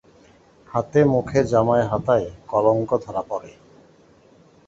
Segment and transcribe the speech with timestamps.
[0.69, 3.51] হাতে মুখে জামার হাতায় কলঙ্ক ধরা পড়ে।